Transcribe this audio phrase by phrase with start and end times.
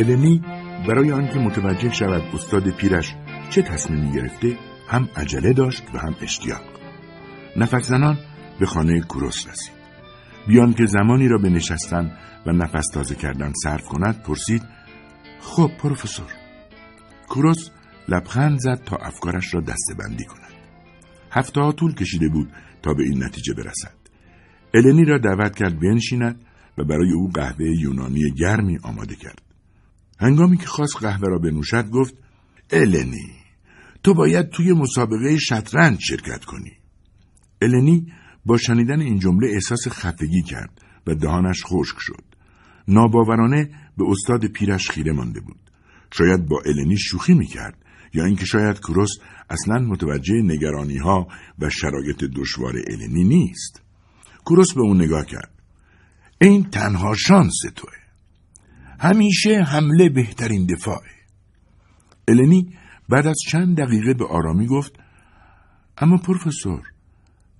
[0.00, 0.42] النی
[0.88, 3.14] برای آنکه متوجه شود استاد پیرش
[3.50, 4.56] چه تصمیمی گرفته
[4.88, 6.62] هم عجله داشت و هم اشتیاق.
[7.56, 8.18] نفس زنان
[8.60, 9.74] به خانه کوروس رسید.
[10.48, 12.12] بیان که زمانی را به نشستن
[12.46, 14.62] و نفس تازه کردن صرف کند پرسید
[15.40, 16.32] خب پروفسور؟
[17.28, 17.70] کوروس
[18.08, 20.52] لبخند زد تا افکارش را دستبندی کند.
[21.30, 23.94] هفته ها طول کشیده بود تا به این نتیجه برسد.
[24.74, 26.40] النی را دعوت کرد بنشیند
[26.78, 29.49] و برای او قهوه یونانی گرمی آماده کرد.
[30.20, 32.14] هنگامی که خواست قهوه را بنوشد گفت
[32.70, 33.30] النی
[34.02, 36.72] تو باید توی مسابقه شطرنج شرکت کنی.
[37.62, 38.12] النی
[38.46, 42.24] با شنیدن این جمله احساس خفگی کرد و دهانش خشک شد.
[42.88, 45.60] ناباورانه به استاد پیرش خیره مانده بود.
[46.12, 47.84] شاید با النی شوخی می‌کرد
[48.14, 49.10] یا اینکه شاید کروس
[49.50, 53.82] اصلا متوجه نگرانی ها و شرایط دشوار النی نیست.
[54.46, 55.50] کروس به اون نگاه کرد.
[56.40, 57.99] این تنها شانس توه.
[59.02, 61.10] همیشه حمله بهترین دفاعه
[62.28, 62.76] النی
[63.08, 64.92] بعد از چند دقیقه به آرامی گفت
[65.98, 66.82] اما پروفسور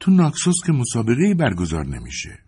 [0.01, 2.39] تو ناکسوس که مسابقه برگزار نمیشه.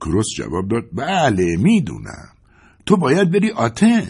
[0.00, 2.28] کروس جواب داد بله می‌دونم.
[2.86, 4.06] تو باید بری آتن.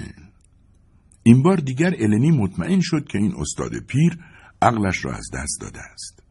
[1.23, 4.19] این بار دیگر النی مطمئن شد که این استاد پیر
[4.63, 6.23] عقلش را از دست داده است.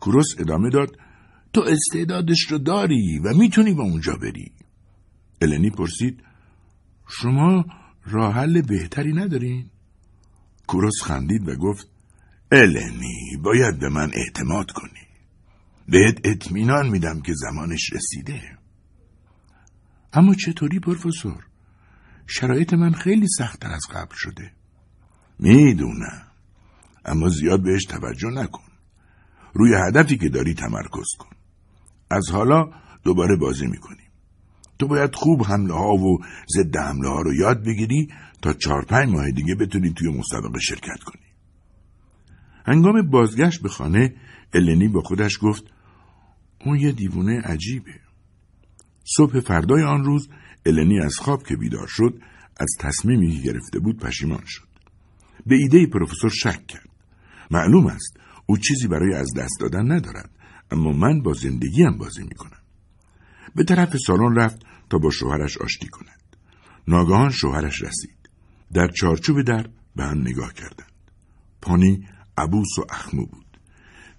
[0.00, 0.96] کروس ادامه داد
[1.52, 4.52] تو استعدادش رو داری و می‌تونی به اونجا بری.
[5.42, 6.22] النی پرسید
[7.08, 7.64] شما
[8.04, 9.70] راه حل بهتری ندارین؟
[10.66, 11.88] کوروس خندید و گفت
[12.52, 15.08] النی باید به من اعتماد کنی.
[15.88, 18.58] بهت اطمینان میدم که زمانش رسیده.
[20.12, 21.46] اما چطوری پروفسور؟
[22.26, 24.52] شرایط من خیلی سختتر از قبل شده.
[25.38, 26.22] می‌دونم
[27.04, 28.68] اما زیاد بهش توجه نکن.
[29.54, 31.36] روی هدفی که داری تمرکز کن.
[32.10, 32.70] از حالا
[33.04, 34.07] دوباره بازی می‌کنیم
[34.78, 36.18] تو باید خوب حمله ها و
[36.56, 38.08] ضد حمله ها رو یاد بگیری
[38.42, 41.22] تا چهار پنج ماه دیگه بتونی توی مسابقه شرکت کنی.
[42.66, 44.14] هنگام بازگشت به خانه
[44.54, 45.64] النی با خودش گفت
[46.64, 47.94] اون یه دیوونه عجیبه.
[49.16, 50.28] صبح فردای آن روز
[50.66, 52.20] النی از خواب که بیدار شد
[52.60, 54.68] از تصمیمی که گرفته بود پشیمان شد.
[55.46, 56.88] به ایده پروفسور شک کرد.
[57.50, 58.16] معلوم است
[58.46, 60.30] او چیزی برای از دست دادن ندارد
[60.70, 62.58] اما من با زندگیم بازی می‌کنم.
[63.54, 66.36] به طرف سالن رفت تا با شوهرش آشتی کند.
[66.88, 68.28] ناگهان شوهرش رسید.
[68.72, 69.66] در چارچوب در
[69.96, 70.92] به هم نگاه کردند.
[71.62, 72.06] پانی
[72.38, 73.46] عبوس و اخمو بود.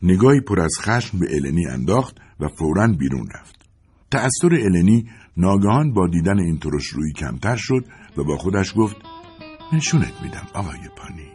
[0.01, 3.56] نگاهی پر از خشم به النی انداخت و فورا بیرون رفت.
[4.12, 7.85] تأثیر النی ناگهان با دیدن این ترش روی کمتر شد
[8.17, 8.96] و با خودش گفت
[9.73, 11.28] نشونت میدم آقای پانی.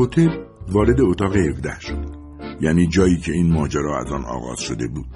[0.00, 0.28] هتل
[0.68, 2.06] وارد اتاق 17 شد.
[2.60, 5.06] یعنی جایی که این ماجرا از آن آغاز شده بود.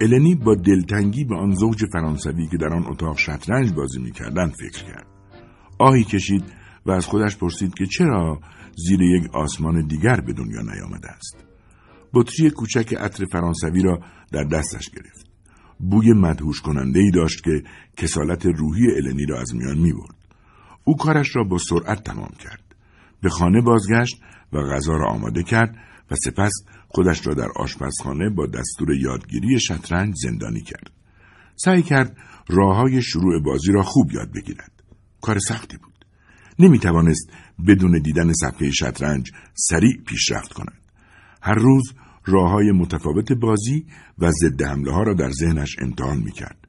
[0.00, 4.84] النی با دلتنگی به آن زوج فرانسوی که در آن اتاق شطرنج بازی می‌کردند فکر
[4.84, 5.06] کرد.
[5.78, 6.44] آهی کشید
[6.86, 8.40] و از خودش پرسید که چرا
[8.76, 11.36] زیر یک آسمان دیگر به دنیا نیامده است.
[12.14, 14.00] بطری کوچک عطر فرانسوی را
[14.32, 15.26] در دستش گرفت.
[15.80, 17.62] بوی مدهوش کننده ای داشت که
[17.96, 20.16] کسالت روحی النی را از میان می برد.
[20.84, 22.67] او کارش را با سرعت تمام کرد.
[23.22, 24.20] به خانه بازگشت
[24.52, 25.76] و غذا را آماده کرد
[26.10, 26.52] و سپس
[26.88, 30.90] خودش را در آشپزخانه با دستور یادگیری شطرنج زندانی کرد.
[31.56, 32.16] سعی کرد
[32.48, 34.72] راه های شروع بازی را خوب یاد بگیرد.
[35.20, 36.04] کار سختی بود.
[36.58, 37.30] نمی توانست
[37.66, 40.80] بدون دیدن صفحه شطرنج سریع پیشرفت کند.
[41.42, 41.94] هر روز
[42.26, 43.86] راه های متفاوت بازی
[44.18, 46.68] و ضد حمله ها را در ذهنش امتحان می کرد.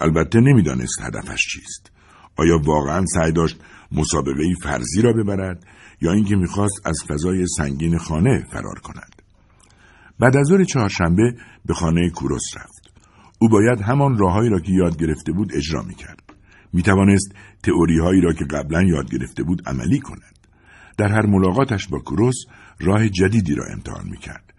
[0.00, 1.90] البته نمی‌دانست هدفش چیست.
[2.36, 3.60] آیا واقعا سعی داشت
[3.94, 5.66] مسابقه فرضی را ببرد
[6.00, 9.22] یا اینکه می‌خواست از فضای سنگین خانه فرار کند.
[10.18, 11.34] بعد از ظهر چهارشنبه
[11.66, 12.92] به خانه کوروس رفت.
[13.38, 16.22] او باید همان راههایی را که یاد گرفته بود اجرا می‌کرد.
[16.72, 20.38] می‌توانست تئوری هایی را که قبلا یاد گرفته بود عملی کند.
[20.98, 22.36] در هر ملاقاتش با کوروس
[22.80, 24.51] راه جدیدی را امتحان می‌کرد.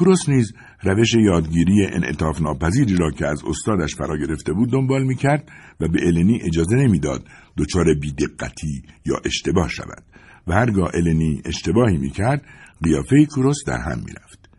[0.00, 0.52] کروس نیز
[0.82, 5.48] روش یادگیری انعطاف ناپذیری را که از استادش فرا گرفته بود دنبال می‌کرد
[5.80, 7.24] و به النی اجازه نمی‌داد
[7.56, 10.04] دچار بیدقتی یا اشتباه شود
[10.46, 12.42] و هرگاه النی اشتباهی می‌کرد
[12.82, 14.50] قیافه کروس در هم می‌رفت.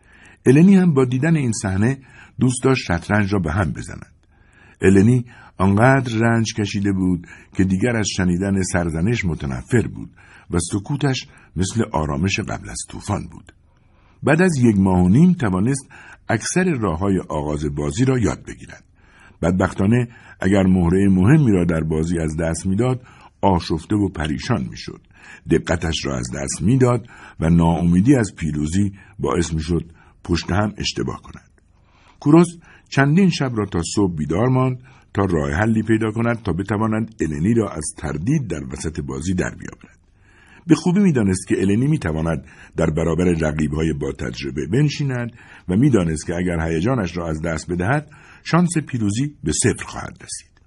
[0.46, 1.98] النی هم با دیدن این صحنه
[2.40, 4.12] دوست داشت شطرنج را به هم بزند.
[4.82, 5.24] النی
[5.58, 7.26] آنقدر رنج کشیده بود
[7.56, 10.10] که دیگر از شنیدن سرزنش متنفر بود
[10.50, 11.26] و سکوتش
[11.56, 13.52] مثل آرامش قبل از طوفان بود.
[14.22, 15.88] بعد از یک ماه و نیم توانست
[16.28, 18.84] اکثر راه های آغاز بازی را یاد بگیرد.
[19.42, 20.08] بدبختانه
[20.40, 23.02] اگر مهره مهمی را در بازی از دست می‌داد
[23.40, 25.00] آشفته و پریشان می‌شد.
[25.50, 27.06] دقتش را از دست می‌داد
[27.40, 29.84] و ناامیدی از پیروزی باعث می‌شد
[30.24, 31.50] پشت هم اشتباه کند.
[32.20, 32.48] کوروس
[32.88, 34.78] چندین شب را تا صبح بیدار ماند
[35.14, 39.50] تا راه حلی پیدا کند تا بتواند النی را از تردید در وسط بازی در
[39.50, 39.98] بیاورد.
[40.68, 42.44] به خوبی می‌دانست که النی می‌تواند
[42.76, 45.32] در برابر رقیبهای با تجربه بنشیند
[45.68, 48.10] و می‌دانست که اگر هیجانش را از دست بدهد
[48.44, 50.60] شانس پیروزی به صفر خواهد رسید.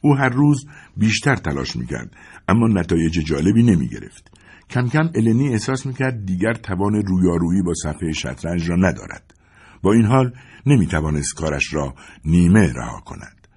[0.00, 0.66] او هر روز
[0.96, 2.10] بیشتر تلاش می‌کرد
[2.48, 4.30] اما نتایج جالبی نمی‌گرفت.
[4.70, 9.34] کم کم النی احساس می‌کرد دیگر توان رویارویی با صفحه شطرنج را ندارد.
[9.82, 10.32] با این حال
[10.66, 11.94] نمی‌توانست کارش را
[12.24, 13.48] نیمه رها کند.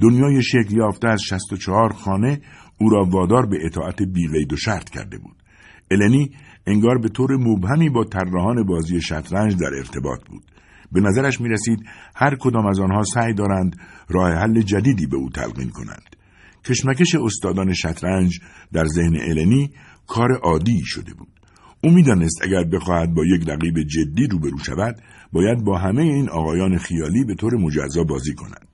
[0.00, 2.40] دنیای شکل یافته از 64 خانه
[2.80, 5.37] او را وادار به اطاعت بیقید و شرط کرده بود.
[5.90, 6.30] النی
[6.66, 10.42] انگار به طور مبهمی با طراحان بازی شطرنج در ارتباط بود.
[10.92, 11.78] به نظرش می رسید
[12.16, 13.76] هر کدام از آنها سعی دارند
[14.08, 16.16] راه حل جدیدی به او تلقین کنند.
[16.64, 18.40] کشمکش استادان شطرنج
[18.72, 19.70] در ذهن النی
[20.06, 21.28] کار عادی شده بود.
[21.84, 24.96] او می‌دانست اگر بخواهد با یک رقیب جدی روبرو شود
[25.32, 28.68] باید با همه این آقایان خیالی به طور مجزا بازی کند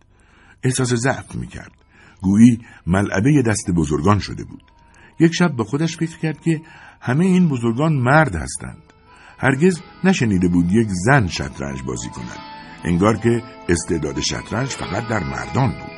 [0.62, 1.72] احساس ضعف می‌کرد
[2.22, 4.62] گویی ملعبه دست بزرگان شده بود.
[5.20, 6.60] یک شب به خودش فکر کرد که
[7.06, 8.82] همه این بزرگان مرد هستند.
[9.38, 12.38] هرگز نشنیده بود یک زن شطرنج بازی کند.
[12.84, 15.93] انگار که استعداد شطرنج فقط در مردان بود.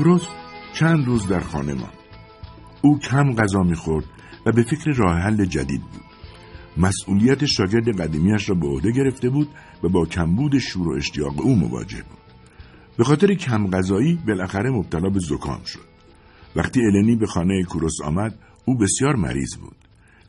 [0.00, 0.22] کروس
[0.72, 1.98] چند روز در خانه ماند.
[2.82, 4.04] او کم غذا می‌خورد
[4.46, 6.02] و به فکر راه حل جدید بود.
[6.76, 9.48] مسئولیت شاگرد قدیمیش را به عهده گرفته بود
[9.82, 12.18] و با کمبود شور و اشتیاق او مواجه بود.
[12.96, 15.86] به خاطر کم غذایی بالاخره مبتلا به زکام شد.
[16.56, 19.76] وقتی النی به خانه کروس آمد او بسیار مریض بود.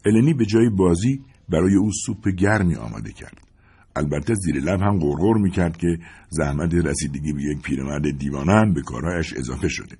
[0.05, 3.50] النی به جای بازی برای او سوپ گرمی آماده کرد.
[3.95, 5.99] البته زیر لب هم غرغر می‌کرد که
[6.29, 9.97] زحمت رسیدگی به یک پیرمرد دیوانه هم به کارهایش اضافه شده.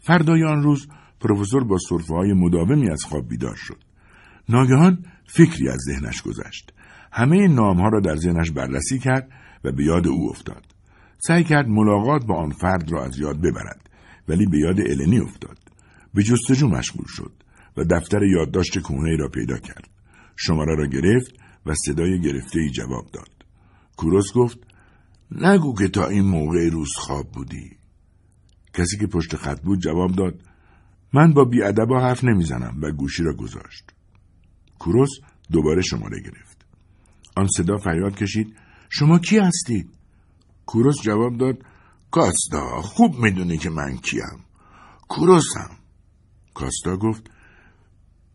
[0.00, 0.88] فردای آن روز
[1.20, 3.78] پروفسور با صرفه های مداومی از خواب بیدار شد.
[4.48, 6.72] ناگهان فکری از ذهنش گذشت.
[7.12, 9.28] همه نامها را در ذهنش بررسی کرد
[9.64, 10.64] و به یاد او افتاد.
[11.18, 13.90] سعی کرد ملاقات با آن فرد را از یاد ببرد
[14.28, 15.58] ولی به یاد النی افتاد.
[16.14, 17.32] به جستجو مشغول شد
[17.76, 19.88] و دفتر یادداشت کهنه را پیدا کرد.
[20.36, 23.44] شماره را گرفت و صدای گرفته ای جواب داد.
[23.96, 24.58] کوروس گفت
[25.30, 27.76] نگو که تا این موقع روز خواب بودی.
[28.74, 30.40] کسی که پشت خط بود جواب داد
[31.12, 33.90] من با بیادبا حرف نمی‌زنم و گوشی را گذاشت.
[34.78, 35.10] کوروس
[35.52, 36.66] دوباره شماره گرفت.
[37.36, 38.56] آن صدا فریاد کشید
[38.90, 39.90] شما کی هستید؟
[40.66, 41.58] کوروس جواب داد
[42.10, 44.44] کاستا خوب می‌دونی که من کیم.
[45.08, 45.70] کوروسم.
[46.54, 47.30] کاستا گفت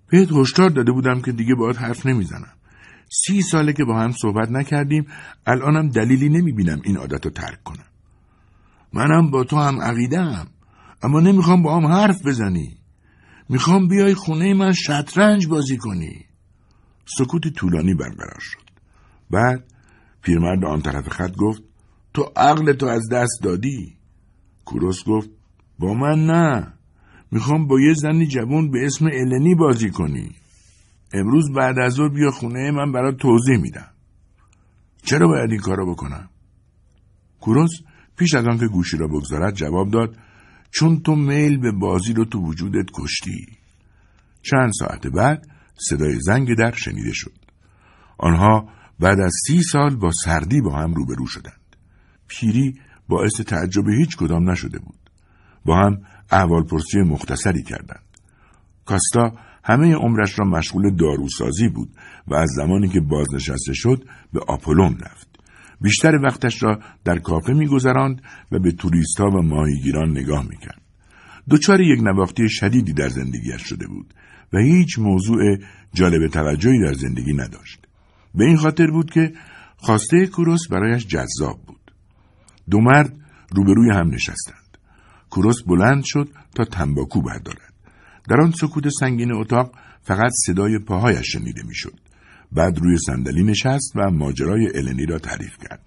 [0.07, 2.56] بهت هشدار داده بودم که دیگه باید حرف نمی‌زنم.
[3.09, 5.07] سی ساله که با هم صحبت نکردیم
[5.45, 7.85] الانم دلیلی نمی‌بینم این عادت رو ترک کنم.
[8.93, 10.47] منم با تو هم عقیدم
[11.03, 12.77] اما نمی‌خوام با هم حرف بزنی.
[13.49, 16.25] می‌خوام بیای خونه من شطرنج بازی کنی.
[17.05, 18.69] سکوت طولانی برقرار شد.
[19.31, 19.63] بعد
[20.21, 21.63] پیرمرد آن طرف خط گفت
[22.13, 23.97] تو عقل تو از دست دادی.
[24.65, 25.29] کوروس گفت
[25.79, 26.73] با من نه.
[27.31, 30.31] می‌خوام با یه زنی جوان به اسم النی بازی کنی.
[31.13, 33.89] امروز بعد از ظهر بیا خونه من برات توضیح میدم
[35.03, 36.29] چرا باید این کارو بکنم
[37.39, 37.71] کوروس
[38.17, 40.17] پیش از آنکه گوشی را بگذارد جواب داد
[40.71, 43.45] چون تو میل به بازی رو تو وجودت کشتی
[44.41, 45.47] چند ساعت بعد
[45.89, 47.33] صدای زنگ در شنیده شد
[48.17, 51.75] آنها بعد از سی سال با سردی با هم روبرو شدند.
[52.27, 55.09] پیری باعث تعجب هیچ کدام نشده بود.
[55.65, 55.97] با هم
[56.31, 58.03] احوالپرسی مختصری کردند.
[58.85, 59.33] کاستا
[59.67, 61.89] همه عمرش را مشغول داروسازی بود
[62.27, 65.27] و از زمانی که بازنشسته شد به آپولون رفت.
[65.81, 68.21] بیشتر وقتش را در کافه میگذراند
[68.51, 70.81] و به توریستها و ماهیگیران نگاه می‌کرد.
[71.49, 74.13] دچار یک نواختی شدیدی در زندگیش شده بود
[74.53, 75.57] و هیچ موضوع
[75.93, 77.87] جالب توجهی در زندگی نداشت.
[78.35, 79.33] به این خاطر بود که
[79.77, 81.91] خواسته کوروس برایش جذاب بود.
[82.69, 83.13] دو مرد
[83.55, 84.77] روبروی هم نشستند.
[85.29, 87.66] کوروس بلند شد تا تنباکو بردارد.
[88.27, 91.99] در آن سکوت سنگین اتاق فقط صدای پاهایش شنیده می‌شد.
[92.51, 95.81] بعد روی صندلی نشست و ماجرای النی را تعریف کرد.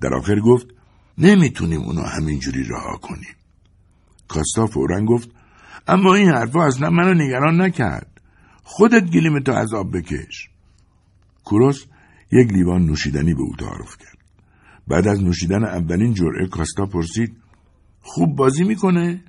[0.00, 0.66] در آخر گفت
[1.18, 3.34] نمی‌تونیم اونو همینجوری رها کنیم.
[4.28, 5.30] کاستا فورا گفت
[5.88, 8.20] اما این حرفا اصلا منو نگران نکرد.
[8.62, 10.48] خودت گلیم تو از آب بکش.
[11.44, 11.84] کوروس
[12.32, 14.18] یک لیوان نوشیدنی به او تعارف کرد.
[14.88, 17.36] بعد از نوشیدن اولین جرعه کاستا پرسید
[18.02, 19.24] خوب بازی می‌کنه؟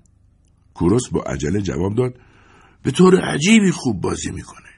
[0.74, 2.20] کوروس با عجله جواب داد
[2.83, 4.69] به طور عجیبی خوب بازی می‌کنه.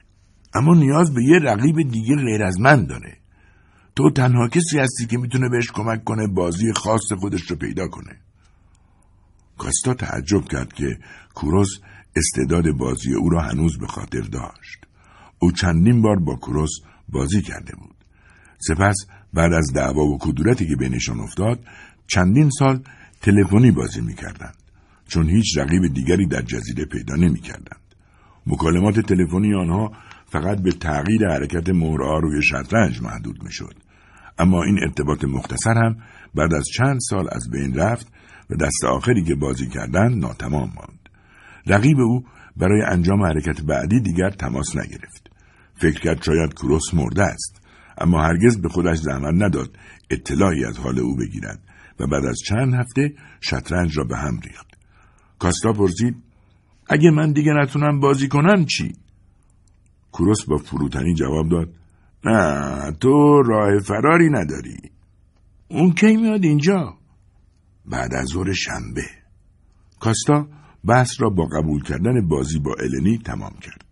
[0.54, 3.16] اما نیاز به یه رقیب دیگه غیر از من داره.
[3.96, 8.20] تو تنها کسی هستی که می‌تونه بهش کمک کنه بازی خاص خودش رو پیدا کنه.
[9.58, 10.98] کاستا تعجب کرد که
[11.34, 11.68] کوروس
[12.16, 14.78] استعداد بازی او را هنوز به خاطر داشت.
[15.38, 16.70] او چندین بار با کوروس
[17.08, 17.96] بازی کرده بود.
[18.58, 18.96] سپس
[19.34, 21.64] بعد از دعوا و کدورتی که بینشان افتاد
[22.06, 22.82] چندین سال
[23.22, 24.56] تلفنی بازی می‌کردند
[25.08, 27.85] چون هیچ رقیب دیگری در جزیره پیدا نمی‌کردند.
[28.46, 29.92] مکالمات تلفنی آنها
[30.26, 33.74] فقط به تغییر حرکت مهرها روی شطرنج محدود می‌شد.
[34.38, 35.96] اما این ارتباط مختصر هم
[36.34, 38.12] بعد از چند سال از بین رفت
[38.50, 41.08] و دست آخری که بازی کردن ناتمام ماند.
[41.66, 42.24] رقیب او
[42.56, 45.30] برای انجام حرکت بعدی دیگر تماس نگرفت.
[45.74, 47.62] فکر کرد شاید کروس مرده است
[47.98, 49.76] اما هرگز به خودش زحمت نداد
[50.10, 51.60] اطلاعی از حال او بگیرد
[52.00, 54.66] و بعد از چند هفته شطرنج را به هم ریخت.
[55.38, 56.16] کاستا پرسید
[56.88, 58.92] اگه من دیگه نتونم بازی کنم چی؟
[60.12, 61.68] کوروس با فروتنی جواب داد
[62.24, 64.76] نه تو راه فراری نداری.
[65.68, 66.94] اون کی میاد اینجا؟
[67.86, 69.04] بعد از ظهر شنبه.
[70.00, 70.48] کاستا
[70.84, 73.84] بحث را با قبول کردن بازی با النی تمام کرد.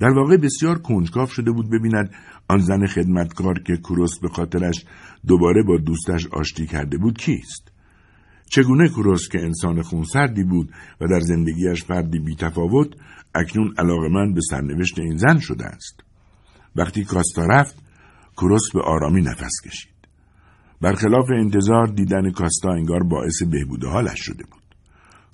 [0.00, 2.10] در واقع بسیار کنجکاو شده بود ببیند
[2.48, 4.84] آن زن خدمتکار که کوروس به خاطرش
[5.26, 7.72] دوباره با دوستش آشتی کرده بود کیست.
[8.50, 12.88] چگونه کوروس که انسان خونسردی بود و در زندگیش فردی بیتفاوت
[13.34, 13.74] اکنون
[14.12, 16.00] من به سرنوشت این زن شده است.
[16.76, 17.76] وقتی کاستا رفت
[18.36, 19.96] کوروس به آرامی نفس کشید.
[20.80, 24.62] برخلاف انتظار دیدن کاستا انگار باعث بهبود حالش شده بود.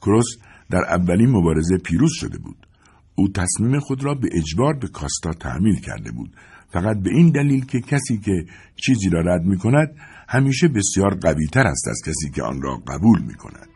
[0.02, 0.26] کروس
[0.71, 2.66] در اولین مبارزه پیروز شده بود.
[3.14, 6.31] او تصمیم خود را به اجبار به کاستا تحمیل کرده بود.
[6.73, 8.45] فقط به این دلیل که کسی که
[8.76, 9.95] چیزی را رد می کند
[10.33, 13.69] همیشه بسیار قوی تر است از کسی که آن را قبول می کند.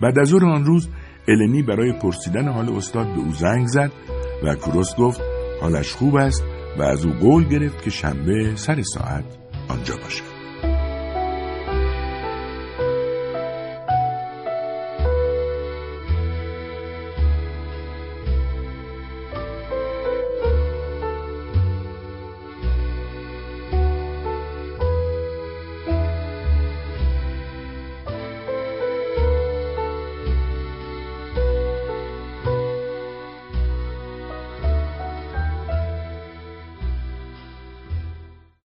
[0.00, 0.88] بعد از آن روز
[1.28, 3.92] النی برای پرسیدن حال استاد به او زنگ زد
[4.44, 5.20] و کروس گفت
[5.60, 6.42] حالش خوب است
[6.78, 9.24] و از او قول گرفت که شنبه سر ساعت
[9.68, 10.33] آنجا باشد.